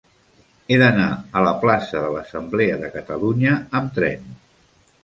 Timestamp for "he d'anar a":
0.69-1.43